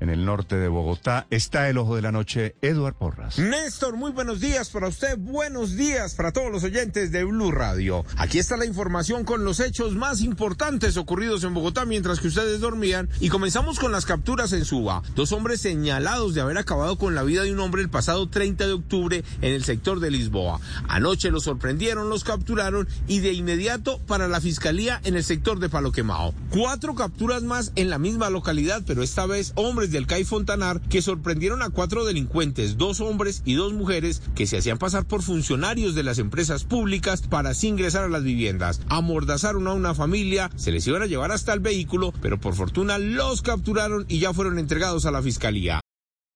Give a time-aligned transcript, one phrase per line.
[0.00, 1.26] En el norte de Bogotá.
[1.30, 3.38] Está el ojo de la noche, Eduard Porras.
[3.38, 8.04] Néstor, muy buenos días para usted, buenos días para todos los oyentes de Blue Radio.
[8.16, 12.60] Aquí está la información con los hechos más importantes ocurridos en Bogotá mientras que ustedes
[12.60, 15.02] dormían y comenzamos con las capturas en Suba.
[15.14, 18.66] Dos hombres señalados de haber acabado con la vida de un hombre el pasado 30
[18.66, 20.60] de octubre en el sector de Lisboa.
[20.88, 25.68] Anoche los sorprendieron, los capturaron y de inmediato para la fiscalía en el sector de
[25.68, 26.34] Palo Quemado.
[26.50, 31.02] Cuatro capturas más en la misma localidad, pero esta vez hombres del CAI Fontanar que
[31.02, 35.94] sorprendieron a cuatro delincuentes, dos hombres y dos mujeres que se hacían pasar por funcionarios
[35.94, 38.80] de las empresas públicas para así ingresar a las viviendas.
[38.88, 42.98] Amordazaron a una familia, se les iban a llevar hasta el vehículo, pero por fortuna
[42.98, 45.80] los capturaron y ya fueron entregados a la fiscalía.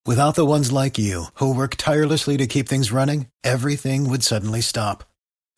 [0.07, 4.61] Without the ones like you, who work tirelessly to keep things running, everything would suddenly
[4.61, 5.03] stop.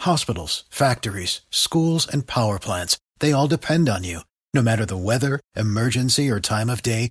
[0.03, 4.21] Hospitals, factories, schools, and power plants, they all depend on you.
[4.55, 7.11] No matter the weather, emergency, or time of day,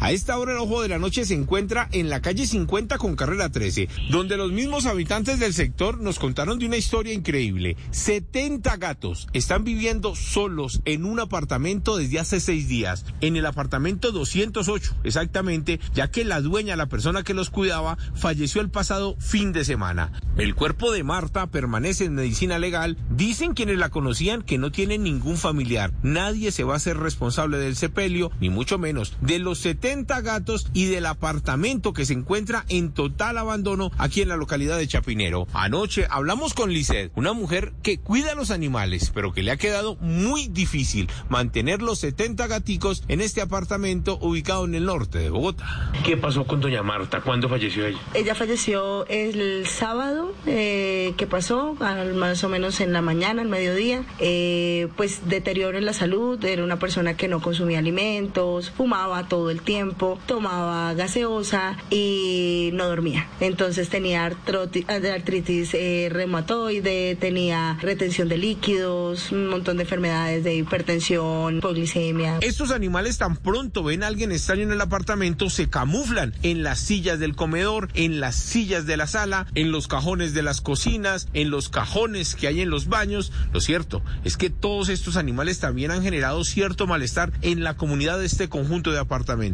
[0.00, 3.16] A esta hora el ojo de la noche se encuentra en la calle 50 con
[3.16, 7.76] carrera 13, donde los mismos habitantes del sector nos contaron de una historia increíble.
[7.90, 14.12] 70 gatos están viviendo solos en un apartamento desde hace seis días, en el apartamento
[14.12, 19.52] 208 exactamente, ya que la dueña, la persona que los cuidaba, falleció el pasado fin
[19.52, 20.12] de semana.
[20.36, 22.96] El cuerpo de Marta permanece en medicina legal.
[23.10, 25.92] Dicen quienes la conocían que no tiene ningún familiar.
[26.02, 29.73] Nadie se va a ser responsable del sepelio, ni mucho menos de los 70
[30.22, 34.86] gatos y del apartamento que se encuentra en total abandono aquí en la localidad de
[34.86, 35.46] Chapinero.
[35.52, 39.56] Anoche hablamos con Lisset, una mujer que cuida a los animales, pero que le ha
[39.56, 45.30] quedado muy difícil mantener los 70 gaticos en este apartamento ubicado en el norte de
[45.30, 45.92] Bogotá.
[46.04, 47.20] ¿Qué pasó con doña Marta?
[47.20, 47.98] ¿Cuándo falleció ella?
[48.14, 54.04] Ella falleció el sábado, eh, que pasó, más o menos en la mañana, al mediodía.
[54.18, 59.50] Eh, pues deterioro en la salud, era una persona que no consumía alimentos, fumaba todo
[59.50, 63.28] el tiempo, tomaba gaseosa y no dormía.
[63.40, 71.58] Entonces tenía artritis eh, reumatoide, tenía retención de líquidos, un montón de enfermedades de hipertensión,
[71.58, 72.38] hipoglicemia.
[72.40, 76.78] Estos animales tan pronto ven a alguien extraño en el apartamento, se camuflan en las
[76.78, 81.28] sillas del comedor, en las sillas de la sala, en los cajones de las cocinas,
[81.32, 83.32] en los cajones que hay en los baños.
[83.52, 88.18] Lo cierto es que todos estos animales también han generado cierto malestar en la comunidad
[88.18, 89.53] de este conjunto de apartamentos.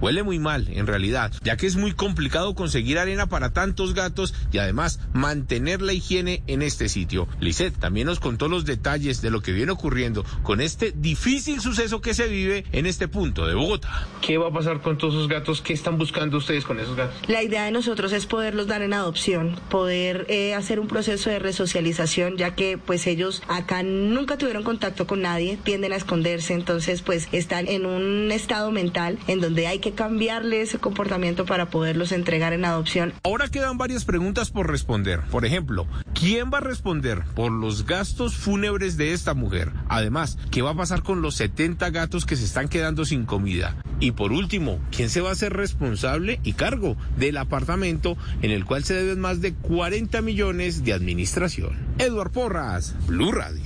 [0.00, 4.34] Huele muy mal, en realidad, ya que es muy complicado conseguir arena para tantos gatos
[4.52, 7.28] y además mantener la higiene en este sitio.
[7.40, 12.00] Lisette también nos contó los detalles de lo que viene ocurriendo con este difícil suceso
[12.00, 14.06] que se vive en este punto de Bogotá.
[14.20, 15.60] ¿Qué va a pasar con todos esos gatos?
[15.60, 17.16] ¿Qué están buscando ustedes con esos gatos?
[17.28, 21.38] La idea de nosotros es poderlos dar en adopción, poder eh, hacer un proceso de
[21.38, 27.02] resocialización, ya que pues ellos acá nunca tuvieron contacto con nadie, tienden a esconderse, entonces
[27.02, 32.12] pues están en un estado mental en donde hay que cambiarle ese comportamiento para poderlos
[32.12, 33.12] entregar en adopción.
[33.24, 35.20] Ahora quedan varias preguntas por responder.
[35.30, 39.72] Por ejemplo, ¿quién va a responder por los gastos fúnebres de esta mujer?
[39.88, 43.76] Además, ¿qué va a pasar con los 70 gatos que se están quedando sin comida?
[44.00, 48.64] Y por último, ¿quién se va a hacer responsable y cargo del apartamento en el
[48.64, 51.76] cual se deben más de 40 millones de administración?
[51.98, 53.62] Eduard Porras, Blue Radio.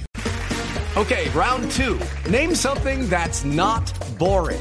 [0.94, 1.98] Okay, round two.
[2.30, 4.60] Name something that's not boring.